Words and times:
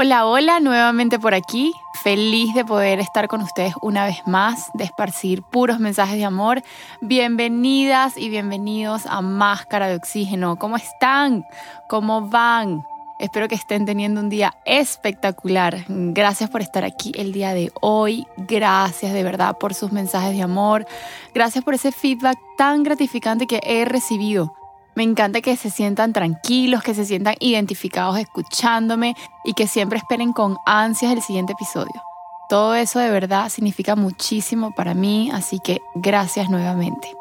Hola, 0.00 0.26
hola, 0.26 0.60
nuevamente 0.60 1.18
por 1.18 1.34
aquí. 1.34 1.72
Feliz 2.04 2.54
de 2.54 2.64
poder 2.64 3.00
estar 3.00 3.26
con 3.26 3.40
ustedes 3.40 3.74
una 3.82 4.04
vez 4.04 4.18
más, 4.26 4.70
de 4.74 4.84
esparcir 4.84 5.42
puros 5.42 5.80
mensajes 5.80 6.14
de 6.14 6.24
amor. 6.24 6.62
Bienvenidas 7.00 8.16
y 8.16 8.28
bienvenidos 8.28 9.06
a 9.06 9.22
Máscara 9.22 9.88
de 9.88 9.96
Oxígeno. 9.96 10.54
¿Cómo 10.54 10.76
están? 10.76 11.44
¿Cómo 11.88 12.28
van? 12.28 12.86
Espero 13.18 13.48
que 13.48 13.56
estén 13.56 13.86
teniendo 13.86 14.20
un 14.20 14.28
día 14.28 14.54
espectacular. 14.64 15.84
Gracias 15.88 16.48
por 16.48 16.60
estar 16.60 16.84
aquí 16.84 17.10
el 17.16 17.32
día 17.32 17.52
de 17.52 17.72
hoy. 17.80 18.24
Gracias 18.36 19.12
de 19.12 19.24
verdad 19.24 19.56
por 19.58 19.74
sus 19.74 19.90
mensajes 19.90 20.30
de 20.30 20.42
amor. 20.42 20.86
Gracias 21.34 21.64
por 21.64 21.74
ese 21.74 21.90
feedback 21.90 22.38
tan 22.56 22.84
gratificante 22.84 23.48
que 23.48 23.58
he 23.64 23.84
recibido. 23.84 24.57
Me 24.98 25.04
encanta 25.04 25.40
que 25.40 25.54
se 25.54 25.70
sientan 25.70 26.12
tranquilos, 26.12 26.82
que 26.82 26.92
se 26.92 27.04
sientan 27.04 27.36
identificados 27.38 28.18
escuchándome 28.18 29.14
y 29.44 29.52
que 29.52 29.68
siempre 29.68 29.98
esperen 29.98 30.32
con 30.32 30.56
ansias 30.66 31.12
el 31.12 31.22
siguiente 31.22 31.52
episodio. 31.52 32.02
Todo 32.48 32.74
eso 32.74 32.98
de 32.98 33.08
verdad 33.08 33.48
significa 33.48 33.94
muchísimo 33.94 34.72
para 34.74 34.94
mí, 34.94 35.30
así 35.32 35.60
que 35.60 35.78
gracias 35.94 36.50
nuevamente. 36.50 37.14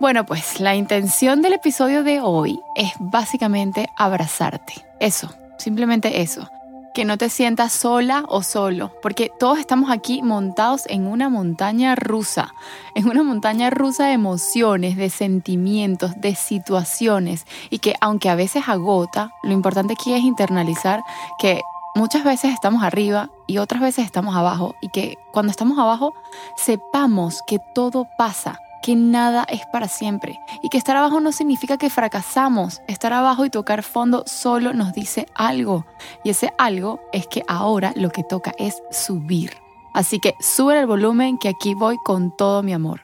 Bueno, 0.00 0.24
pues 0.24 0.58
la 0.58 0.74
intención 0.74 1.42
del 1.42 1.52
episodio 1.52 2.02
de 2.02 2.22
hoy 2.22 2.62
es 2.76 2.92
básicamente 2.98 3.90
abrazarte. 3.94 4.72
Eso, 4.98 5.28
simplemente 5.58 6.22
eso 6.22 6.48
que 6.96 7.04
no 7.04 7.18
te 7.18 7.28
sientas 7.28 7.74
sola 7.74 8.24
o 8.26 8.42
solo, 8.42 8.90
porque 9.02 9.30
todos 9.38 9.58
estamos 9.58 9.90
aquí 9.90 10.22
montados 10.22 10.84
en 10.86 11.06
una 11.06 11.28
montaña 11.28 11.94
rusa, 11.94 12.54
en 12.94 13.06
una 13.06 13.22
montaña 13.22 13.68
rusa 13.68 14.06
de 14.06 14.14
emociones, 14.14 14.96
de 14.96 15.10
sentimientos, 15.10 16.18
de 16.18 16.34
situaciones, 16.34 17.46
y 17.68 17.80
que 17.80 17.96
aunque 18.00 18.30
a 18.30 18.34
veces 18.34 18.66
agota, 18.66 19.30
lo 19.42 19.52
importante 19.52 19.92
aquí 19.92 20.14
es 20.14 20.22
internalizar 20.22 21.02
que 21.38 21.60
muchas 21.94 22.24
veces 22.24 22.54
estamos 22.54 22.82
arriba 22.82 23.28
y 23.46 23.58
otras 23.58 23.82
veces 23.82 24.06
estamos 24.06 24.34
abajo, 24.34 24.74
y 24.80 24.88
que 24.88 25.18
cuando 25.34 25.50
estamos 25.50 25.78
abajo 25.78 26.14
sepamos 26.56 27.42
que 27.46 27.58
todo 27.74 28.08
pasa 28.16 28.58
que 28.82 28.96
nada 28.96 29.44
es 29.48 29.62
para 29.72 29.88
siempre 29.88 30.38
y 30.62 30.68
que 30.68 30.78
estar 30.78 30.96
abajo 30.96 31.20
no 31.20 31.32
significa 31.32 31.76
que 31.78 31.90
fracasamos. 31.90 32.80
Estar 32.88 33.12
abajo 33.12 33.44
y 33.44 33.50
tocar 33.50 33.82
fondo 33.82 34.24
solo 34.26 34.72
nos 34.72 34.92
dice 34.92 35.26
algo 35.34 35.86
y 36.24 36.30
ese 36.30 36.52
algo 36.58 37.00
es 37.12 37.26
que 37.26 37.42
ahora 37.48 37.92
lo 37.96 38.10
que 38.10 38.22
toca 38.22 38.52
es 38.58 38.82
subir. 38.90 39.52
Así 39.94 40.18
que 40.20 40.34
sube 40.40 40.78
el 40.78 40.86
volumen 40.86 41.38
que 41.38 41.48
aquí 41.48 41.74
voy 41.74 41.96
con 42.04 42.36
todo 42.36 42.62
mi 42.62 42.72
amor. 42.72 43.02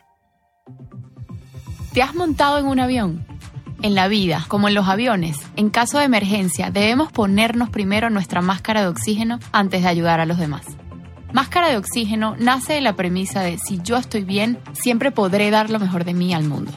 ¿Te 1.92 2.02
has 2.02 2.14
montado 2.14 2.58
en 2.58 2.66
un 2.66 2.80
avión? 2.80 3.26
En 3.82 3.94
la 3.94 4.06
vida, 4.06 4.44
como 4.46 4.68
en 4.68 4.74
los 4.74 4.86
aviones, 4.86 5.38
en 5.56 5.68
caso 5.68 5.98
de 5.98 6.04
emergencia 6.04 6.70
debemos 6.70 7.10
ponernos 7.10 7.68
primero 7.68 8.10
nuestra 8.10 8.40
máscara 8.40 8.82
de 8.82 8.86
oxígeno 8.86 9.40
antes 9.50 9.82
de 9.82 9.88
ayudar 9.88 10.20
a 10.20 10.26
los 10.26 10.38
demás. 10.38 10.64
Máscara 11.32 11.70
de 11.70 11.78
Oxígeno 11.78 12.36
nace 12.38 12.74
de 12.74 12.82
la 12.82 12.94
premisa 12.94 13.40
de 13.40 13.56
si 13.56 13.80
yo 13.82 13.96
estoy 13.96 14.22
bien, 14.22 14.58
siempre 14.74 15.10
podré 15.10 15.50
dar 15.50 15.70
lo 15.70 15.78
mejor 15.78 16.04
de 16.04 16.12
mí 16.12 16.34
al 16.34 16.44
mundo. 16.44 16.70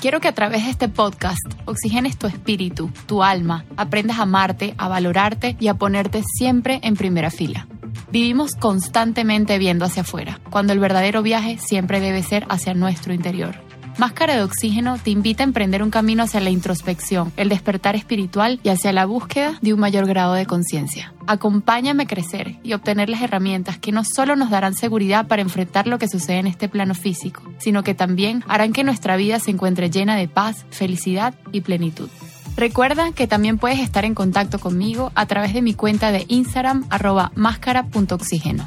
Quiero 0.00 0.20
que 0.20 0.26
a 0.26 0.34
través 0.34 0.64
de 0.64 0.70
este 0.70 0.88
podcast 0.88 1.46
oxigenes 1.66 2.18
tu 2.18 2.26
espíritu, 2.26 2.90
tu 3.06 3.22
alma, 3.22 3.64
aprendas 3.76 4.18
a 4.18 4.22
amarte, 4.22 4.74
a 4.76 4.88
valorarte 4.88 5.56
y 5.60 5.68
a 5.68 5.74
ponerte 5.74 6.24
siempre 6.24 6.80
en 6.82 6.96
primera 6.96 7.30
fila. 7.30 7.68
Vivimos 8.10 8.56
constantemente 8.56 9.56
viendo 9.56 9.84
hacia 9.84 10.02
afuera, 10.02 10.40
cuando 10.50 10.72
el 10.72 10.80
verdadero 10.80 11.22
viaje 11.22 11.56
siempre 11.58 12.00
debe 12.00 12.24
ser 12.24 12.44
hacia 12.48 12.74
nuestro 12.74 13.14
interior. 13.14 13.54
Máscara 13.98 14.34
de 14.34 14.42
Oxígeno 14.42 14.98
te 14.98 15.10
invita 15.10 15.44
a 15.44 15.46
emprender 15.46 15.82
un 15.84 15.90
camino 15.90 16.24
hacia 16.24 16.40
la 16.40 16.50
introspección, 16.50 17.32
el 17.36 17.48
despertar 17.48 17.94
espiritual 17.94 18.58
y 18.64 18.68
hacia 18.68 18.92
la 18.92 19.06
búsqueda 19.06 19.58
de 19.62 19.72
un 19.72 19.80
mayor 19.80 20.06
grado 20.06 20.34
de 20.34 20.44
conciencia. 20.44 21.15
Acompáñame 21.26 22.04
a 22.04 22.06
crecer 22.06 22.56
y 22.62 22.72
obtener 22.72 23.08
las 23.08 23.22
herramientas 23.22 23.78
que 23.78 23.92
no 23.92 24.04
solo 24.04 24.36
nos 24.36 24.50
darán 24.50 24.74
seguridad 24.74 25.26
para 25.26 25.42
enfrentar 25.42 25.86
lo 25.86 25.98
que 25.98 26.08
sucede 26.08 26.38
en 26.38 26.46
este 26.46 26.68
plano 26.68 26.94
físico, 26.94 27.42
sino 27.58 27.82
que 27.82 27.94
también 27.94 28.44
harán 28.46 28.72
que 28.72 28.84
nuestra 28.84 29.16
vida 29.16 29.40
se 29.40 29.50
encuentre 29.50 29.90
llena 29.90 30.16
de 30.16 30.28
paz, 30.28 30.66
felicidad 30.70 31.34
y 31.52 31.62
plenitud. 31.62 32.08
Recuerda 32.56 33.12
que 33.12 33.26
también 33.26 33.58
puedes 33.58 33.80
estar 33.80 34.04
en 34.04 34.14
contacto 34.14 34.58
conmigo 34.58 35.12
a 35.14 35.26
través 35.26 35.52
de 35.52 35.62
mi 35.62 35.74
cuenta 35.74 36.12
de 36.12 36.24
Instagram 36.28 36.86
arroba 36.90 37.32
máscara.oxígeno. 37.34 38.66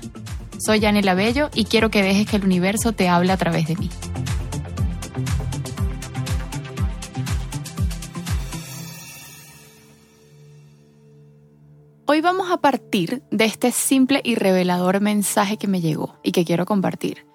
Soy 0.64 0.80
Yanela 0.80 1.14
Bello 1.14 1.50
y 1.56 1.66
quiero 1.66 1.90
que 1.90 2.04
dejes 2.04 2.28
que 2.28 2.36
el 2.36 2.44
universo 2.44 2.92
te 2.92 3.08
hable 3.08 3.32
a 3.32 3.38
través 3.38 3.68
de 3.68 3.78
mí. 3.78 3.90
Hoy 12.12 12.22
vamos 12.22 12.50
a 12.50 12.58
partir 12.58 13.22
de 13.30 13.46
este 13.46 13.72
simple 13.72 14.22
y 14.24 14.34
revelador 14.34 15.00
mensaje 15.00 15.58
que 15.58 15.68
me 15.68 15.80
llegó 15.80 16.18
y 16.24 16.32
que 16.32 16.44
quiero 16.44 16.66
compartir. 16.66 17.28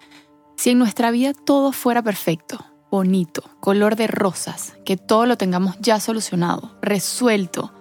Si 0.56 0.70
en 0.70 0.80
nuestra 0.80 1.12
vida 1.12 1.32
todo 1.32 1.70
fuera 1.70 2.02
perfecto, 2.02 2.58
bonito, 2.90 3.44
color 3.60 3.94
de 3.94 4.08
rosas, 4.08 4.76
que 4.84 4.96
todo 4.96 5.26
lo 5.26 5.36
tengamos 5.38 5.76
ya 5.78 6.00
solucionado, 6.00 6.76
resuelto, 6.82 7.72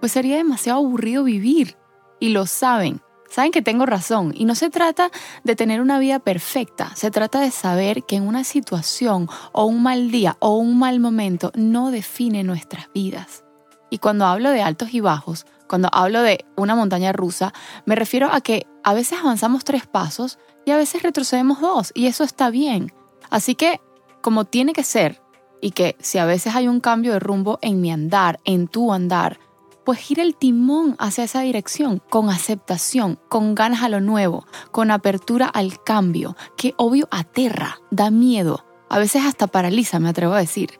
pues 0.00 0.12
sería 0.12 0.36
demasiado 0.36 0.80
aburrido 0.80 1.24
vivir. 1.24 1.78
Y 2.20 2.28
lo 2.28 2.44
saben, 2.44 3.00
saben 3.30 3.50
que 3.50 3.62
tengo 3.62 3.86
razón. 3.86 4.34
Y 4.36 4.44
no 4.44 4.54
se 4.54 4.68
trata 4.68 5.10
de 5.44 5.56
tener 5.56 5.80
una 5.80 5.98
vida 5.98 6.18
perfecta, 6.18 6.94
se 6.96 7.10
trata 7.10 7.40
de 7.40 7.50
saber 7.50 8.02
que 8.02 8.16
en 8.16 8.24
una 8.28 8.44
situación 8.44 9.26
o 9.52 9.64
un 9.64 9.82
mal 9.82 10.10
día 10.10 10.36
o 10.38 10.58
un 10.58 10.78
mal 10.78 11.00
momento 11.00 11.50
no 11.54 11.90
define 11.90 12.44
nuestras 12.44 12.92
vidas. 12.92 13.42
Y 13.88 13.98
cuando 13.98 14.26
hablo 14.26 14.50
de 14.50 14.60
altos 14.60 14.92
y 14.92 15.00
bajos, 15.00 15.46
cuando 15.72 15.88
hablo 15.90 16.20
de 16.20 16.44
una 16.54 16.74
montaña 16.74 17.14
rusa, 17.14 17.54
me 17.86 17.94
refiero 17.94 18.28
a 18.30 18.42
que 18.42 18.66
a 18.84 18.92
veces 18.92 19.20
avanzamos 19.20 19.64
tres 19.64 19.86
pasos 19.86 20.38
y 20.66 20.70
a 20.70 20.76
veces 20.76 21.02
retrocedemos 21.02 21.62
dos, 21.62 21.92
y 21.94 22.08
eso 22.08 22.24
está 22.24 22.50
bien. 22.50 22.92
Así 23.30 23.54
que, 23.54 23.80
como 24.20 24.44
tiene 24.44 24.74
que 24.74 24.84
ser, 24.84 25.22
y 25.62 25.70
que 25.70 25.96
si 25.98 26.18
a 26.18 26.26
veces 26.26 26.54
hay 26.54 26.68
un 26.68 26.80
cambio 26.80 27.14
de 27.14 27.20
rumbo 27.20 27.58
en 27.62 27.80
mi 27.80 27.90
andar, 27.90 28.38
en 28.44 28.68
tu 28.68 28.92
andar, 28.92 29.38
pues 29.86 29.98
gira 29.98 30.22
el 30.22 30.36
timón 30.36 30.94
hacia 30.98 31.24
esa 31.24 31.40
dirección, 31.40 32.02
con 32.10 32.28
aceptación, 32.28 33.18
con 33.30 33.54
ganas 33.54 33.82
a 33.82 33.88
lo 33.88 34.02
nuevo, 34.02 34.44
con 34.72 34.90
apertura 34.90 35.46
al 35.46 35.82
cambio, 35.82 36.36
que 36.58 36.74
obvio 36.76 37.08
aterra, 37.10 37.80
da 37.90 38.10
miedo, 38.10 38.66
a 38.90 38.98
veces 38.98 39.24
hasta 39.24 39.46
paraliza, 39.46 40.00
me 40.00 40.10
atrevo 40.10 40.34
a 40.34 40.40
decir. 40.40 40.78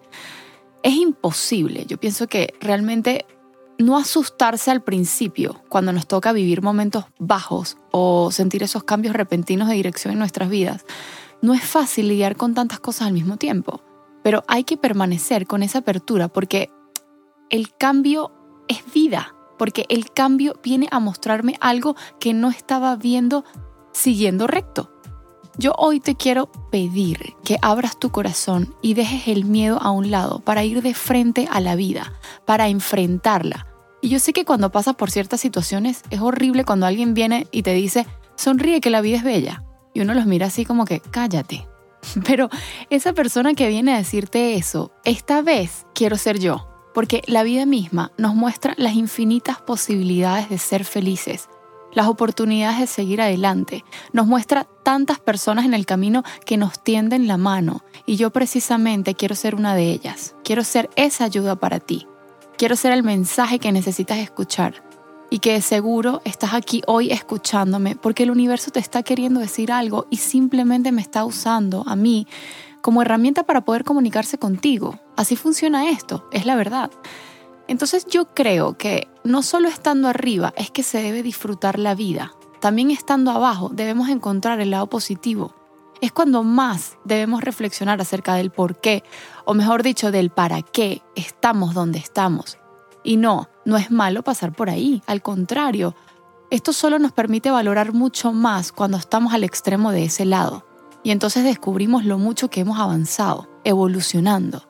Es 0.82 0.96
imposible, 0.96 1.86
yo 1.86 1.96
pienso 1.96 2.26
que 2.26 2.52
realmente 2.60 3.24
no 3.82 3.96
asustarse 3.98 4.70
al 4.70 4.82
principio 4.82 5.62
cuando 5.68 5.92
nos 5.92 6.06
toca 6.06 6.32
vivir 6.32 6.62
momentos 6.62 7.04
bajos 7.18 7.76
o 7.90 8.30
sentir 8.30 8.62
esos 8.62 8.84
cambios 8.84 9.14
repentinos 9.14 9.68
de 9.68 9.74
dirección 9.74 10.12
en 10.12 10.18
nuestras 10.18 10.48
vidas. 10.48 10.84
No 11.42 11.54
es 11.54 11.62
fácil 11.62 12.08
lidiar 12.08 12.36
con 12.36 12.54
tantas 12.54 12.80
cosas 12.80 13.08
al 13.08 13.12
mismo 13.12 13.36
tiempo, 13.36 13.82
pero 14.22 14.44
hay 14.46 14.64
que 14.64 14.76
permanecer 14.76 15.46
con 15.46 15.62
esa 15.62 15.78
apertura 15.78 16.28
porque 16.28 16.70
el 17.50 17.74
cambio 17.74 18.32
es 18.68 18.82
vida, 18.92 19.34
porque 19.58 19.84
el 19.88 20.10
cambio 20.12 20.54
viene 20.62 20.88
a 20.90 21.00
mostrarme 21.00 21.56
algo 21.60 21.96
que 22.20 22.32
no 22.32 22.50
estaba 22.50 22.96
viendo 22.96 23.44
siguiendo 23.92 24.46
recto. 24.46 24.90
Yo 25.58 25.74
hoy 25.76 26.00
te 26.00 26.14
quiero 26.14 26.50
pedir 26.70 27.34
que 27.44 27.58
abras 27.60 27.98
tu 27.98 28.10
corazón 28.10 28.74
y 28.80 28.94
dejes 28.94 29.28
el 29.28 29.44
miedo 29.44 29.78
a 29.82 29.90
un 29.90 30.10
lado 30.10 30.38
para 30.38 30.64
ir 30.64 30.80
de 30.80 30.94
frente 30.94 31.46
a 31.50 31.60
la 31.60 31.74
vida, 31.74 32.14
para 32.46 32.68
enfrentarla. 32.68 33.71
Y 34.04 34.08
yo 34.08 34.18
sé 34.18 34.32
que 34.32 34.44
cuando 34.44 34.72
pasas 34.72 34.96
por 34.96 35.12
ciertas 35.12 35.40
situaciones 35.40 36.02
es 36.10 36.20
horrible 36.20 36.64
cuando 36.64 36.86
alguien 36.86 37.14
viene 37.14 37.46
y 37.52 37.62
te 37.62 37.72
dice, 37.72 38.04
sonríe 38.34 38.80
que 38.80 38.90
la 38.90 39.00
vida 39.00 39.18
es 39.18 39.22
bella. 39.22 39.62
Y 39.94 40.00
uno 40.00 40.12
los 40.12 40.26
mira 40.26 40.46
así 40.46 40.64
como 40.64 40.84
que, 40.84 40.98
cállate. 40.98 41.68
Pero 42.26 42.50
esa 42.90 43.12
persona 43.12 43.54
que 43.54 43.68
viene 43.68 43.94
a 43.94 43.98
decirte 43.98 44.56
eso, 44.56 44.90
esta 45.04 45.40
vez 45.40 45.86
quiero 45.94 46.16
ser 46.16 46.40
yo, 46.40 46.66
porque 46.92 47.22
la 47.28 47.44
vida 47.44 47.64
misma 47.64 48.10
nos 48.18 48.34
muestra 48.34 48.74
las 48.76 48.94
infinitas 48.94 49.60
posibilidades 49.60 50.50
de 50.50 50.58
ser 50.58 50.84
felices, 50.84 51.48
las 51.92 52.08
oportunidades 52.08 52.80
de 52.80 52.86
seguir 52.88 53.20
adelante. 53.20 53.84
Nos 54.12 54.26
muestra 54.26 54.66
tantas 54.82 55.20
personas 55.20 55.64
en 55.64 55.74
el 55.74 55.86
camino 55.86 56.24
que 56.44 56.56
nos 56.56 56.82
tienden 56.82 57.28
la 57.28 57.36
mano 57.36 57.84
y 58.04 58.16
yo 58.16 58.30
precisamente 58.30 59.14
quiero 59.14 59.36
ser 59.36 59.54
una 59.54 59.76
de 59.76 59.90
ellas. 59.90 60.34
Quiero 60.42 60.64
ser 60.64 60.90
esa 60.96 61.22
ayuda 61.22 61.54
para 61.54 61.78
ti. 61.78 62.08
Quiero 62.56 62.76
ser 62.76 62.92
el 62.92 63.02
mensaje 63.02 63.58
que 63.58 63.72
necesitas 63.72 64.18
escuchar 64.18 64.82
y 65.30 65.38
que 65.38 65.60
seguro 65.62 66.20
estás 66.24 66.54
aquí 66.54 66.82
hoy 66.86 67.10
escuchándome 67.10 67.96
porque 67.96 68.22
el 68.22 68.30
universo 68.30 68.70
te 68.70 68.80
está 68.80 69.02
queriendo 69.02 69.40
decir 69.40 69.72
algo 69.72 70.06
y 70.10 70.18
simplemente 70.18 70.92
me 70.92 71.00
está 71.00 71.24
usando 71.24 71.84
a 71.86 71.96
mí 71.96 72.26
como 72.82 73.02
herramienta 73.02 73.44
para 73.44 73.62
poder 73.62 73.84
comunicarse 73.84 74.38
contigo. 74.38 74.98
Así 75.16 75.36
funciona 75.36 75.88
esto, 75.88 76.28
es 76.32 76.46
la 76.46 76.54
verdad. 76.54 76.90
Entonces 77.66 78.06
yo 78.06 78.26
creo 78.34 78.76
que 78.76 79.08
no 79.24 79.42
solo 79.42 79.68
estando 79.68 80.08
arriba 80.08 80.52
es 80.56 80.70
que 80.70 80.82
se 80.82 81.02
debe 81.02 81.22
disfrutar 81.22 81.78
la 81.78 81.94
vida, 81.94 82.34
también 82.60 82.92
estando 82.92 83.32
abajo 83.32 83.70
debemos 83.72 84.08
encontrar 84.08 84.60
el 84.60 84.70
lado 84.70 84.86
positivo. 84.88 85.54
Es 86.02 86.10
cuando 86.10 86.42
más 86.42 86.98
debemos 87.04 87.44
reflexionar 87.44 88.00
acerca 88.00 88.34
del 88.34 88.50
por 88.50 88.80
qué, 88.80 89.04
o 89.44 89.54
mejor 89.54 89.84
dicho, 89.84 90.10
del 90.10 90.30
para 90.30 90.60
qué 90.60 91.00
estamos 91.14 91.74
donde 91.74 92.00
estamos. 92.00 92.58
Y 93.04 93.16
no, 93.16 93.48
no 93.64 93.76
es 93.76 93.92
malo 93.92 94.24
pasar 94.24 94.52
por 94.52 94.68
ahí, 94.68 95.00
al 95.06 95.22
contrario, 95.22 95.94
esto 96.50 96.72
solo 96.72 96.98
nos 96.98 97.12
permite 97.12 97.52
valorar 97.52 97.92
mucho 97.92 98.32
más 98.32 98.72
cuando 98.72 98.96
estamos 98.96 99.32
al 99.32 99.44
extremo 99.44 99.92
de 99.92 100.04
ese 100.04 100.24
lado. 100.24 100.66
Y 101.04 101.12
entonces 101.12 101.44
descubrimos 101.44 102.04
lo 102.04 102.18
mucho 102.18 102.50
que 102.50 102.62
hemos 102.62 102.80
avanzado, 102.80 103.48
evolucionando. 103.62 104.68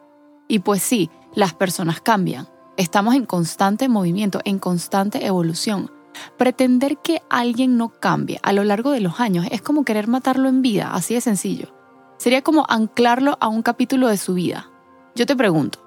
Y 0.49 0.59
pues 0.59 0.83
sí, 0.83 1.09
las 1.35 1.55
personas 1.55 2.03
cambian. 2.03 2.47
Estamos 2.77 3.15
en 3.15 3.25
constante 3.25 3.89
movimiento, 3.89 4.43
en 4.45 4.59
constante 4.59 5.25
evolución. 5.25 5.91
Pretender 6.37 6.99
que 6.99 7.23
alguien 7.31 7.77
no 7.77 7.89
cambie 7.89 8.41
a 8.43 8.53
lo 8.53 8.65
largo 8.65 8.91
de 8.91 9.01
los 9.01 9.21
años 9.21 9.47
es 9.51 9.63
como 9.63 9.85
querer 9.85 10.09
matarlo 10.09 10.49
en 10.49 10.63
vida, 10.63 10.93
así 10.93 11.15
de 11.15 11.21
sencillo. 11.21 11.75
Sería 12.19 12.43
como 12.43 12.65
anclarlo 12.69 13.37
a 13.41 13.49
un 13.49 13.63
capítulo 13.63 14.09
de 14.09 14.17
su 14.17 14.35
vida. 14.35 14.71
Yo 15.15 15.27
te 15.27 15.37
pregunto, 15.37 15.79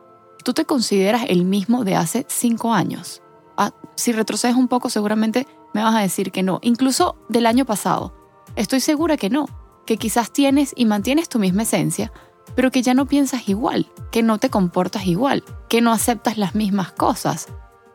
¿tú 0.43 0.53
te 0.53 0.65
consideras 0.65 1.23
el 1.27 1.45
mismo 1.45 1.83
de 1.83 1.95
hace 1.95 2.25
cinco 2.29 2.73
años? 2.73 3.21
Ah, 3.57 3.71
si 3.95 4.11
retrocedes 4.11 4.55
un 4.55 4.67
poco, 4.67 4.89
seguramente 4.89 5.47
me 5.73 5.81
vas 5.81 5.95
a 5.95 6.01
decir 6.01 6.31
que 6.31 6.43
no. 6.43 6.59
Incluso 6.61 7.17
del 7.29 7.45
año 7.45 7.65
pasado. 7.65 8.13
Estoy 8.55 8.79
segura 8.79 9.17
que 9.17 9.29
no. 9.29 9.47
Que 9.85 9.97
quizás 9.97 10.31
tienes 10.31 10.73
y 10.75 10.85
mantienes 10.85 11.29
tu 11.29 11.39
misma 11.39 11.63
esencia, 11.63 12.11
pero 12.55 12.71
que 12.71 12.81
ya 12.81 12.93
no 12.93 13.05
piensas 13.05 13.47
igual, 13.47 13.91
que 14.11 14.23
no 14.23 14.37
te 14.37 14.49
comportas 14.49 15.05
igual, 15.05 15.43
que 15.69 15.81
no 15.81 15.91
aceptas 15.91 16.37
las 16.37 16.55
mismas 16.55 16.91
cosas, 16.91 17.47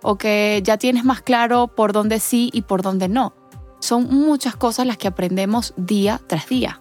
o 0.02 0.16
que 0.16 0.60
ya 0.64 0.76
tienes 0.76 1.04
más 1.04 1.22
claro 1.22 1.68
por 1.68 1.92
dónde 1.92 2.20
sí 2.20 2.50
y 2.52 2.62
por 2.62 2.82
dónde 2.82 3.08
no. 3.08 3.34
Son 3.80 4.08
muchas 4.10 4.56
cosas 4.56 4.86
las 4.86 4.98
que 4.98 5.08
aprendemos 5.08 5.74
día 5.76 6.20
tras 6.26 6.48
día. 6.48 6.80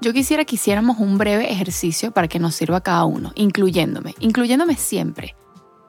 Yo 0.00 0.12
quisiera 0.12 0.44
que 0.44 0.56
hiciéramos 0.56 0.98
un 0.98 1.16
breve 1.16 1.50
ejercicio 1.50 2.12
para 2.12 2.28
que 2.28 2.38
nos 2.38 2.54
sirva 2.54 2.78
a 2.78 2.82
cada 2.82 3.04
uno, 3.04 3.32
incluyéndome, 3.34 4.14
incluyéndome 4.20 4.76
siempre 4.76 5.34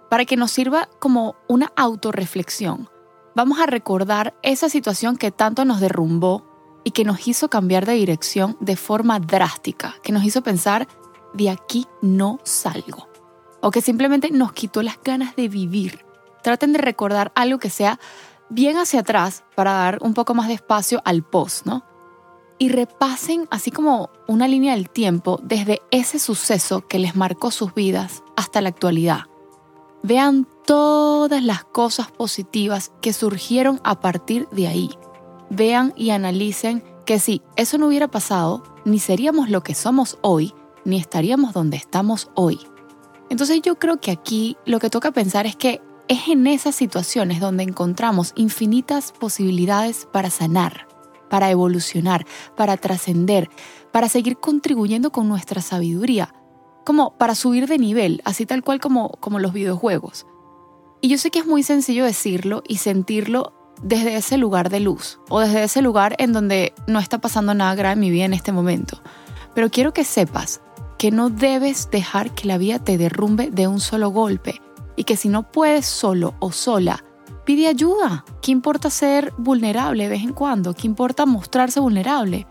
para 0.10 0.26
que 0.26 0.38
nos 0.38 0.52
sirva 0.52 0.90
como 1.00 1.36
una 1.48 1.72
autorreflexión. 1.76 2.90
Vamos 3.36 3.60
a 3.60 3.66
recordar 3.66 4.34
esa 4.44 4.70
situación 4.70 5.18
que 5.18 5.32
tanto 5.32 5.66
nos 5.66 5.82
derrumbó 5.82 6.46
y 6.84 6.92
que 6.92 7.04
nos 7.04 7.28
hizo 7.28 7.50
cambiar 7.50 7.86
de 7.86 7.94
dirección 7.94 8.56
de 8.60 8.76
forma 8.76 9.20
drástica, 9.20 9.96
que 10.04 10.12
nos 10.12 10.24
hizo 10.24 10.42
pensar, 10.42 10.88
de 11.34 11.50
aquí 11.50 11.86
no 12.02 12.40
salgo. 12.44 13.10
O 13.62 13.72
que 13.72 13.82
simplemente 13.82 14.30
nos 14.32 14.54
quitó 14.54 14.84
las 14.84 15.00
ganas 15.04 15.36
de 15.36 15.50
vivir. 15.50 16.06
Traten 16.46 16.74
de 16.74 16.78
recordar 16.78 17.32
algo 17.34 17.58
que 17.58 17.72
sea 17.72 18.00
bien 18.52 18.78
hacia 18.78 19.00
atrás 19.00 19.44
para 19.56 19.72
dar 19.72 19.98
un 20.02 20.14
poco 20.14 20.36
más 20.36 20.48
de 20.48 20.54
espacio 20.54 21.02
al 21.04 21.24
post, 21.24 21.66
¿no? 21.66 21.84
Y 22.60 22.70
repasen 22.70 23.48
así 23.50 23.72
como 23.72 24.12
una 24.28 24.48
línea 24.48 24.76
del 24.76 24.92
tiempo 24.92 25.40
desde 25.42 25.82
ese 25.90 26.20
suceso 26.20 26.86
que 26.88 27.00
les 27.00 27.16
marcó 27.16 27.50
sus 27.50 27.74
vidas 27.74 28.22
hasta 28.36 28.62
la 28.62 28.70
actualidad. 28.70 29.22
Vean 30.04 30.48
todas 30.68 31.42
las 31.44 31.64
cosas 31.64 32.12
positivas 32.12 32.92
que 33.02 33.12
surgieron 33.12 33.82
a 33.84 34.00
partir 34.00 34.48
de 34.50 34.68
ahí. 34.68 34.92
Vean 35.50 35.94
y 35.96 36.12
analicen 36.12 36.84
que 37.08 37.18
si 37.18 37.42
eso 37.56 37.80
no 37.80 37.88
hubiera 37.88 38.08
pasado, 38.08 38.62
ni 38.86 39.00
seríamos 39.00 39.50
lo 39.50 39.64
que 39.64 39.74
somos 39.74 40.20
hoy, 40.22 40.54
ni 40.84 40.98
estaríamos 40.98 41.54
donde 41.54 41.78
estamos 41.78 42.30
hoy. 42.36 42.60
Entonces 43.32 43.64
yo 43.64 43.80
creo 43.80 44.00
que 44.00 44.12
aquí 44.12 44.58
lo 44.64 44.78
que 44.78 44.92
toca 44.92 45.10
pensar 45.10 45.48
es 45.48 45.56
que 45.56 45.82
es 46.08 46.28
en 46.28 46.48
esas 46.48 46.76
situaciones 46.76 47.40
donde 47.40 47.64
encontramos 47.64 48.34
infinitas 48.36 49.12
posibilidades 49.12 50.08
para 50.12 50.30
sanar, 50.30 50.88
para 51.30 51.50
evolucionar, 51.50 52.26
para 52.56 52.78
trascender, 52.78 53.50
para 53.92 54.10
seguir 54.10 54.38
contribuyendo 54.38 55.12
con 55.12 55.28
nuestra 55.28 55.62
sabiduría, 55.62 56.34
como 56.86 57.18
para 57.18 57.36
subir 57.36 57.68
de 57.68 57.80
nivel, 57.80 58.22
así 58.26 58.46
tal 58.46 58.64
cual 58.64 58.80
como, 58.80 59.10
como 59.20 59.40
los 59.40 59.54
videojuegos. 59.54 60.28
Y 61.02 61.10
yo 61.10 61.18
sé 61.18 61.32
que 61.32 61.40
es 61.40 61.46
muy 61.46 61.64
sencillo 61.64 62.06
decirlo 62.06 62.62
y 62.68 62.78
sentirlo 62.78 63.54
desde 63.82 64.16
ese 64.16 64.38
lugar 64.38 64.70
de 64.70 64.80
luz 64.80 65.20
o 65.30 65.40
desde 65.40 65.64
ese 65.64 65.82
lugar 65.82 66.16
en 66.20 66.34
donde 66.34 66.74
no 66.88 67.00
está 67.00 67.20
pasando 67.20 67.54
nada 67.54 67.76
grave 67.76 67.94
en 67.94 68.00
mi 68.00 68.10
vida 68.10 68.26
en 68.26 68.34
este 68.34 68.52
momento. 68.52 69.02
Pero 69.54 69.70
quiero 69.70 69.94
que 69.94 70.04
sepas 70.04 70.62
que 70.98 71.12
no 71.12 71.30
debes 71.30 71.90
dejar 71.92 72.34
que 72.34 72.48
la 72.48 72.58
vida 72.58 72.80
te 72.80 72.98
derrumbe 72.98 73.50
de 73.52 73.68
un 73.68 73.80
solo 73.80 74.10
golpe 74.10 74.62
y 74.96 75.04
que 75.04 75.18
si 75.18 75.30
no 75.30 75.52
puedes 75.52 75.86
solo 75.86 76.36
o 76.40 76.52
sola, 76.52 77.04
pide 77.46 77.68
ayuda. 77.68 78.26
¿Qué 78.42 78.52
importa 78.52 78.90
ser 78.90 79.34
vulnerable 79.38 80.04
de 80.04 80.10
vez 80.10 80.24
en 80.24 80.34
cuando? 80.34 80.74
¿Qué 80.74 80.88
importa 80.88 81.26
mostrarse 81.26 81.80
vulnerable? 81.80 82.48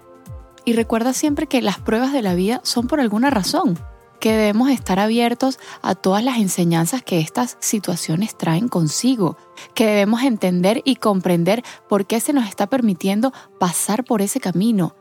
Y 0.64 0.72
recuerda 0.72 1.12
siempre 1.12 1.46
que 1.46 1.62
las 1.62 1.78
pruebas 1.78 2.12
de 2.12 2.22
la 2.22 2.34
vida 2.34 2.60
son 2.62 2.86
por 2.86 3.00
alguna 3.00 3.30
razón 3.30 3.78
que 4.24 4.32
debemos 4.32 4.70
estar 4.70 4.98
abiertos 4.98 5.58
a 5.82 5.94
todas 5.94 6.24
las 6.24 6.38
enseñanzas 6.38 7.02
que 7.02 7.18
estas 7.18 7.58
situaciones 7.60 8.38
traen 8.38 8.68
consigo, 8.68 9.36
que 9.74 9.84
debemos 9.84 10.22
entender 10.22 10.80
y 10.86 10.96
comprender 10.96 11.62
por 11.90 12.06
qué 12.06 12.20
se 12.20 12.32
nos 12.32 12.48
está 12.48 12.66
permitiendo 12.68 13.34
pasar 13.60 14.02
por 14.02 14.22
ese 14.22 14.40
camino, 14.40 14.96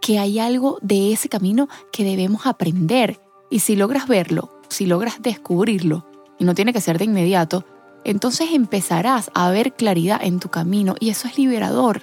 que 0.00 0.18
hay 0.18 0.40
algo 0.40 0.78
de 0.82 1.12
ese 1.12 1.28
camino 1.28 1.68
que 1.92 2.02
debemos 2.02 2.46
aprender. 2.46 3.20
Y 3.48 3.60
si 3.60 3.76
logras 3.76 4.08
verlo, 4.08 4.50
si 4.68 4.86
logras 4.86 5.22
descubrirlo, 5.22 6.04
y 6.38 6.44
no 6.44 6.54
tiene 6.54 6.72
que 6.72 6.80
ser 6.80 6.98
de 6.98 7.04
inmediato, 7.04 7.64
entonces 8.04 8.48
empezarás 8.52 9.30
a 9.34 9.50
ver 9.50 9.72
claridad 9.74 10.20
en 10.22 10.40
tu 10.40 10.50
camino 10.50 10.94
y 11.00 11.10
eso 11.10 11.26
es 11.26 11.38
liberador, 11.38 12.02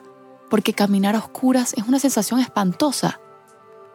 porque 0.49 0.73
caminar 0.73 1.15
a 1.15 1.19
oscuras 1.19 1.73
es 1.77 1.87
una 1.87 1.99
sensación 1.99 2.39
espantosa. 2.39 3.19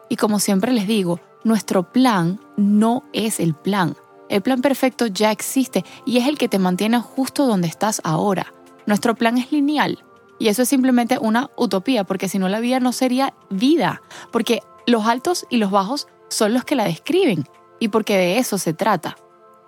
Y 0.09 0.15
como 0.15 0.39
siempre 0.39 0.71
les 0.71 0.87
digo, 0.87 1.19
nuestro 1.43 1.91
plan 1.91 2.39
no 2.55 3.03
es 3.13 3.39
el 3.39 3.53
plan. 3.53 3.95
El 4.29 4.41
plan 4.41 4.61
perfecto 4.61 5.07
ya 5.07 5.31
existe 5.31 5.85
y 6.05 6.17
es 6.17 6.27
el 6.27 6.37
que 6.37 6.49
te 6.49 6.59
mantiene 6.59 6.99
justo 6.99 7.45
donde 7.45 7.67
estás 7.67 8.01
ahora. 8.03 8.53
Nuestro 8.85 9.15
plan 9.15 9.37
es 9.37 9.51
lineal 9.51 10.03
y 10.39 10.47
eso 10.47 10.61
es 10.61 10.69
simplemente 10.69 11.17
una 11.19 11.49
utopía 11.57 12.03
porque 12.03 12.29
si 12.29 12.39
no 12.39 12.47
la 12.47 12.59
vida 12.59 12.79
no 12.79 12.93
sería 12.93 13.33
vida, 13.49 14.01
porque 14.31 14.61
los 14.85 15.05
altos 15.05 15.45
y 15.49 15.57
los 15.57 15.71
bajos 15.71 16.07
son 16.29 16.53
los 16.53 16.63
que 16.63 16.75
la 16.75 16.85
describen 16.85 17.45
y 17.79 17.89
porque 17.89 18.17
de 18.17 18.37
eso 18.37 18.57
se 18.57 18.73
trata. 18.73 19.17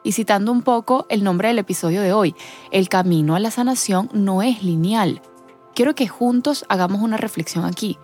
Y 0.09 0.11
citando 0.11 0.51
un 0.51 0.63
poco 0.63 1.05
el 1.09 1.23
nombre 1.23 1.49
del 1.49 1.59
episodio 1.59 2.01
de 2.01 2.13
hoy, 2.13 2.33
el 2.71 2.89
camino 2.89 3.35
a 3.35 3.39
la 3.39 3.51
sanación 3.51 4.09
no 4.11 4.41
es 4.41 4.63
lineal. 4.63 5.21
Quiero 5.75 5.93
que 5.93 6.07
juntos 6.07 6.65
hagamos 6.67 7.03
una 7.03 7.15
reflexión 7.15 7.63
aquí. 7.63 7.99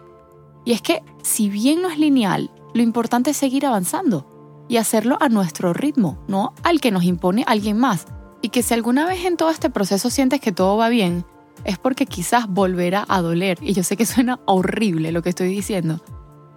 Y 0.66 0.74
es 0.74 0.84
que 0.84 1.02
si 1.24 1.50
bien 1.50 1.82
no 1.82 1.90
es 1.90 1.98
lineal, 1.98 2.52
lo 2.76 2.84
importante 2.84 3.32
es 3.32 3.38
seguir 3.38 3.66
avanzando 3.66 4.28
y 4.70 4.78
hacerlo 4.78 5.18
a 5.20 5.30
nuestro 5.30 5.74
ritmo, 5.74 6.20
no 6.28 6.54
al 6.62 6.80
que 6.80 6.92
nos 6.92 7.06
impone 7.06 7.44
alguien 7.48 7.80
más. 7.80 8.06
Y 8.44 8.50
que 8.50 8.62
si 8.62 8.76
alguna 8.76 9.08
vez 9.08 9.26
en 9.26 9.36
todo 9.36 9.50
este 9.50 9.72
proceso 9.72 10.12
sientes 10.12 10.40
que 10.40 10.52
todo 10.52 10.78
va 10.78 10.90
bien, 10.90 11.26
es 11.64 11.80
porque 11.80 12.06
quizás 12.06 12.48
volverá 12.48 13.04
a 13.08 13.24
doler. 13.24 13.58
Y 13.64 13.74
yo 13.74 13.82
sé 13.82 13.98
que 13.98 14.06
suena 14.06 14.42
horrible 14.46 15.12
lo 15.12 15.24
que 15.24 15.30
estoy 15.30 15.48
diciendo. 15.48 16.02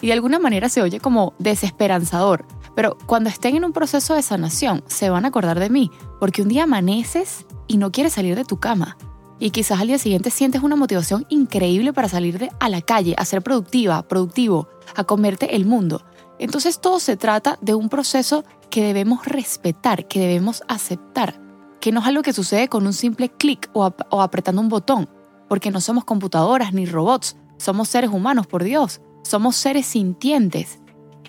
Y 0.02 0.08
de 0.08 0.12
alguna 0.12 0.38
manera 0.38 0.68
se 0.68 0.82
oye 0.82 1.00
como 1.00 1.32
desesperanzador. 1.38 2.44
Pero 2.78 2.96
cuando 3.06 3.28
estén 3.28 3.56
en 3.56 3.64
un 3.64 3.72
proceso 3.72 4.14
de 4.14 4.22
sanación, 4.22 4.84
se 4.86 5.10
van 5.10 5.24
a 5.24 5.28
acordar 5.28 5.58
de 5.58 5.68
mí. 5.68 5.90
Porque 6.20 6.42
un 6.42 6.48
día 6.48 6.62
amaneces 6.62 7.44
y 7.66 7.76
no 7.76 7.90
quieres 7.90 8.12
salir 8.12 8.36
de 8.36 8.44
tu 8.44 8.60
cama. 8.60 8.96
Y 9.40 9.50
quizás 9.50 9.80
al 9.80 9.88
día 9.88 9.98
siguiente 9.98 10.30
sientes 10.30 10.62
una 10.62 10.76
motivación 10.76 11.26
increíble 11.28 11.92
para 11.92 12.08
salir 12.08 12.38
de, 12.38 12.52
a 12.60 12.68
la 12.68 12.80
calle, 12.80 13.16
a 13.18 13.24
ser 13.24 13.42
productiva, 13.42 14.06
productivo, 14.06 14.68
a 14.94 15.02
comerte 15.02 15.56
el 15.56 15.66
mundo. 15.66 16.04
Entonces 16.38 16.80
todo 16.80 17.00
se 17.00 17.16
trata 17.16 17.58
de 17.60 17.74
un 17.74 17.88
proceso 17.88 18.44
que 18.70 18.84
debemos 18.84 19.26
respetar, 19.26 20.06
que 20.06 20.20
debemos 20.20 20.62
aceptar, 20.68 21.40
que 21.80 21.90
no 21.90 21.98
es 21.98 22.06
algo 22.06 22.22
que 22.22 22.32
sucede 22.32 22.68
con 22.68 22.86
un 22.86 22.92
simple 22.92 23.28
clic 23.28 23.68
o, 23.72 23.92
o 24.10 24.22
apretando 24.22 24.60
un 24.60 24.68
botón, 24.68 25.08
porque 25.48 25.72
no 25.72 25.80
somos 25.80 26.04
computadoras 26.04 26.72
ni 26.72 26.86
robots, 26.86 27.36
somos 27.56 27.88
seres 27.88 28.10
humanos, 28.10 28.46
por 28.46 28.62
Dios, 28.62 29.00
somos 29.24 29.56
seres 29.56 29.84
sintientes 29.84 30.78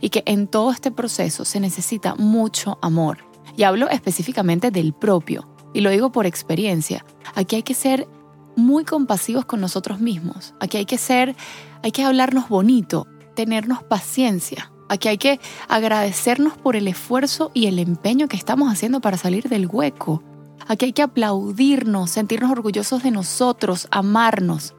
y 0.02 0.10
que 0.10 0.24
en 0.26 0.48
todo 0.48 0.72
este 0.72 0.92
proceso 0.92 1.46
se 1.46 1.60
necesita 1.60 2.16
mucho 2.16 2.78
amor. 2.82 3.26
Y 3.56 3.64
hablo 3.64 3.90
específicamente 3.90 4.72
del 4.72 4.94
propio, 4.94 5.48
y 5.74 5.82
lo 5.82 5.90
digo 5.90 6.12
por 6.12 6.26
experiencia. 6.26 7.06
Aquí 7.36 7.56
hay 7.56 7.64
que 7.64 7.74
ser 7.74 8.08
muy 8.56 8.86
compasivos 8.86 9.46
con 9.46 9.62
nosotros 9.62 10.00
mismos. 10.00 10.54
Aquí 10.60 10.78
hay 10.78 10.86
que 10.86 10.98
ser, 10.98 11.36
hay 11.84 11.92
que 11.92 12.04
hablarnos 12.04 12.50
bonito, 12.50 13.08
tenernos 13.36 13.84
paciencia, 13.84 14.72
Aquí 14.90 15.08
hay 15.08 15.20
que 15.20 15.40
agradecernos 15.68 16.58
por 16.58 16.76
el 16.76 16.88
esfuerzo 16.88 17.52
y 17.54 17.68
el 17.68 17.78
empeño 17.78 18.28
que 18.28 18.36
estamos 18.36 18.74
haciendo 18.74 19.02
para 19.02 19.18
salir 19.18 19.48
del 19.48 19.68
hueco. 19.68 20.24
Aquí 20.68 20.86
hay 20.86 20.94
que 20.94 21.04
aplaudirnos, 21.04 22.10
sentirnos 22.10 22.52
orgullosos 22.52 23.04
de 23.04 23.12
nosotros, 23.12 23.88
amarnos. 23.92 24.74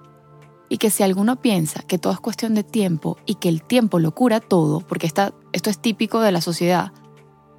Y 0.70 0.78
que 0.78 0.88
si 0.88 1.02
alguno 1.02 1.36
piensa 1.42 1.82
que 1.82 1.98
todo 1.98 2.14
es 2.14 2.20
cuestión 2.20 2.54
de 2.54 2.64
tiempo 2.64 3.18
y 3.26 3.34
que 3.34 3.50
el 3.50 3.62
tiempo 3.62 3.98
lo 3.98 4.14
cura 4.14 4.40
todo, 4.40 4.80
porque 4.80 5.06
esto 5.06 5.32
es 5.52 5.78
típico 5.78 6.20
de 6.20 6.32
la 6.32 6.40
sociedad, 6.40 6.92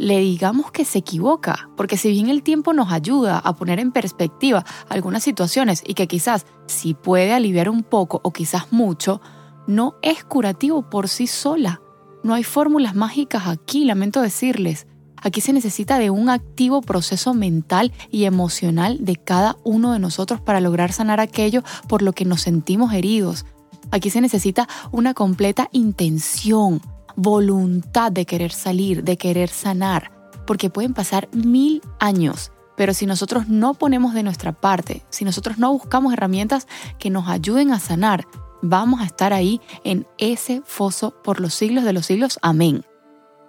le 0.01 0.17
digamos 0.17 0.71
que 0.71 0.83
se 0.83 0.97
equivoca, 0.97 1.69
porque 1.77 1.95
si 1.95 2.09
bien 2.09 2.29
el 2.29 2.41
tiempo 2.41 2.73
nos 2.73 2.91
ayuda 2.91 3.37
a 3.37 3.53
poner 3.53 3.79
en 3.79 3.91
perspectiva 3.91 4.65
algunas 4.89 5.21
situaciones 5.21 5.83
y 5.85 5.93
que 5.93 6.07
quizás 6.07 6.47
sí 6.65 6.95
puede 6.95 7.33
aliviar 7.33 7.69
un 7.69 7.83
poco 7.83 8.19
o 8.23 8.33
quizás 8.33 8.71
mucho, 8.71 9.21
no 9.67 9.93
es 10.01 10.23
curativo 10.23 10.89
por 10.89 11.07
sí 11.07 11.27
sola. 11.27 11.81
No 12.23 12.33
hay 12.33 12.43
fórmulas 12.43 12.95
mágicas 12.95 13.43
aquí, 13.45 13.85
lamento 13.85 14.21
decirles. 14.21 14.87
Aquí 15.21 15.39
se 15.39 15.53
necesita 15.53 15.99
de 15.99 16.09
un 16.09 16.29
activo 16.29 16.81
proceso 16.81 17.33
mental 17.33 17.93
y 18.09 18.25
emocional 18.25 18.97
de 19.01 19.15
cada 19.15 19.55
uno 19.63 19.93
de 19.93 19.99
nosotros 19.99 20.41
para 20.41 20.61
lograr 20.61 20.91
sanar 20.91 21.19
aquello 21.19 21.63
por 21.87 22.01
lo 22.01 22.13
que 22.13 22.25
nos 22.25 22.41
sentimos 22.41 22.93
heridos. 22.93 23.45
Aquí 23.91 24.09
se 24.09 24.21
necesita 24.21 24.67
una 24.91 25.13
completa 25.13 25.69
intención, 25.71 26.81
voluntad 27.15 28.11
de 28.11 28.25
querer 28.25 28.51
salir, 28.51 29.03
de 29.03 29.17
querer 29.17 29.49
sanar, 29.49 30.11
porque 30.47 30.69
pueden 30.69 30.93
pasar 30.93 31.29
mil 31.33 31.81
años. 31.99 32.51
Pero 32.75 32.93
si 32.93 33.05
nosotros 33.05 33.47
no 33.47 33.75
ponemos 33.75 34.13
de 34.13 34.23
nuestra 34.23 34.53
parte, 34.53 35.03
si 35.09 35.23
nosotros 35.23 35.59
no 35.59 35.71
buscamos 35.71 36.13
herramientas 36.13 36.67
que 36.97 37.09
nos 37.11 37.27
ayuden 37.27 37.71
a 37.71 37.79
sanar, 37.79 38.25
vamos 38.63 39.01
a 39.01 39.05
estar 39.05 39.33
ahí 39.33 39.61
en 39.83 40.07
ese 40.17 40.63
foso 40.65 41.13
por 41.21 41.39
los 41.39 41.53
siglos 41.53 41.83
de 41.83 41.93
los 41.93 42.07
siglos. 42.07 42.39
Amén. 42.41 42.83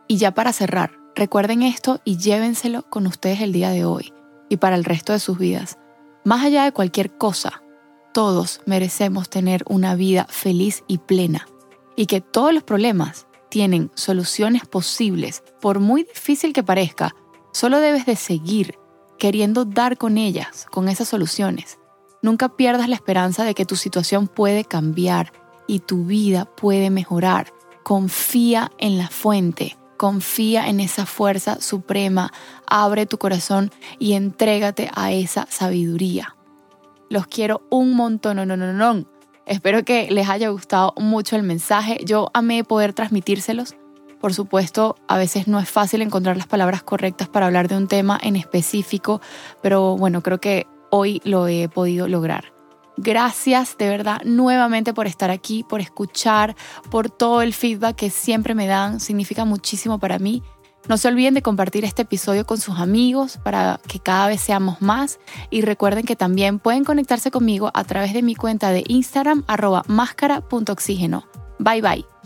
Y 0.08 0.16
ya 0.16 0.34
para 0.34 0.52
cerrar, 0.52 1.01
recuerden 1.14 1.62
esto 1.62 2.00
y 2.04 2.16
llévenselo 2.16 2.82
con 2.88 3.06
ustedes 3.06 3.40
el 3.40 3.52
día 3.52 3.70
de 3.70 3.84
hoy 3.84 4.12
y 4.48 4.58
para 4.58 4.76
el 4.76 4.84
resto 4.84 5.12
de 5.12 5.18
sus 5.18 5.38
vidas. 5.38 5.78
Más 6.24 6.44
allá 6.44 6.64
de 6.64 6.72
cualquier 6.72 7.16
cosa, 7.16 7.62
todos 8.12 8.60
merecemos 8.66 9.30
tener 9.30 9.64
una 9.68 9.94
vida 9.94 10.26
feliz 10.28 10.84
y 10.86 10.98
plena 10.98 11.46
y 11.96 12.06
que 12.06 12.20
todos 12.20 12.52
los 12.52 12.62
problemas 12.62 13.26
tienen 13.48 13.90
soluciones 13.94 14.66
posibles, 14.66 15.42
por 15.60 15.78
muy 15.78 16.04
difícil 16.04 16.52
que 16.52 16.62
parezca, 16.62 17.14
solo 17.52 17.80
debes 17.80 18.06
de 18.06 18.16
seguir 18.16 18.78
queriendo 19.18 19.64
dar 19.64 19.98
con 19.98 20.18
ellas, 20.18 20.66
con 20.70 20.88
esas 20.88 21.08
soluciones. 21.08 21.78
Nunca 22.22 22.56
pierdas 22.56 22.88
la 22.88 22.94
esperanza 22.94 23.44
de 23.44 23.54
que 23.54 23.66
tu 23.66 23.76
situación 23.76 24.28
puede 24.28 24.64
cambiar 24.64 25.32
y 25.66 25.80
tu 25.80 26.04
vida 26.04 26.44
puede 26.44 26.90
mejorar. 26.90 27.52
Confía 27.82 28.70
en 28.78 28.96
la 28.96 29.08
fuente, 29.08 29.76
confía 30.02 30.66
en 30.66 30.80
esa 30.80 31.06
fuerza 31.06 31.60
suprema, 31.60 32.32
abre 32.66 33.06
tu 33.06 33.18
corazón 33.18 33.70
y 34.00 34.14
entrégate 34.14 34.90
a 34.96 35.12
esa 35.12 35.46
sabiduría. 35.48 36.34
Los 37.08 37.28
quiero 37.28 37.62
un 37.70 37.94
montón, 37.94 38.38
no, 38.38 38.44
no, 38.44 38.56
no, 38.56 38.72
no. 38.72 39.04
Espero 39.46 39.84
que 39.84 40.10
les 40.10 40.28
haya 40.28 40.48
gustado 40.48 40.92
mucho 40.96 41.36
el 41.36 41.44
mensaje. 41.44 42.00
Yo 42.04 42.30
amé 42.34 42.64
poder 42.64 42.94
transmitírselos. 42.94 43.76
Por 44.20 44.34
supuesto, 44.34 44.96
a 45.06 45.18
veces 45.18 45.46
no 45.46 45.60
es 45.60 45.70
fácil 45.70 46.02
encontrar 46.02 46.36
las 46.36 46.48
palabras 46.48 46.82
correctas 46.82 47.28
para 47.28 47.46
hablar 47.46 47.68
de 47.68 47.76
un 47.76 47.86
tema 47.86 48.18
en 48.20 48.34
específico, 48.34 49.20
pero 49.62 49.96
bueno, 49.96 50.20
creo 50.20 50.40
que 50.40 50.66
hoy 50.90 51.20
lo 51.22 51.46
he 51.46 51.68
podido 51.68 52.08
lograr. 52.08 52.51
Gracias 52.96 53.76
de 53.78 53.88
verdad 53.88 54.20
nuevamente 54.24 54.92
por 54.92 55.06
estar 55.06 55.30
aquí, 55.30 55.64
por 55.64 55.80
escuchar, 55.80 56.56
por 56.90 57.10
todo 57.10 57.42
el 57.42 57.54
feedback 57.54 57.96
que 57.96 58.10
siempre 58.10 58.54
me 58.54 58.66
dan. 58.66 59.00
Significa 59.00 59.44
muchísimo 59.44 59.98
para 59.98 60.18
mí. 60.18 60.42
No 60.88 60.96
se 60.96 61.08
olviden 61.08 61.34
de 61.34 61.42
compartir 61.42 61.84
este 61.84 62.02
episodio 62.02 62.44
con 62.44 62.58
sus 62.58 62.78
amigos 62.78 63.38
para 63.44 63.80
que 63.86 64.00
cada 64.00 64.26
vez 64.26 64.40
seamos 64.40 64.82
más 64.82 65.20
y 65.48 65.62
recuerden 65.62 66.04
que 66.04 66.16
también 66.16 66.58
pueden 66.58 66.84
conectarse 66.84 67.30
conmigo 67.30 67.70
a 67.72 67.84
través 67.84 68.12
de 68.12 68.22
mi 68.22 68.34
cuenta 68.34 68.70
de 68.70 68.82
Instagram 68.88 69.44
arroba 69.46 69.84
máscara.oxígeno. 69.86 71.24
Bye 71.58 71.82
bye. 71.82 72.21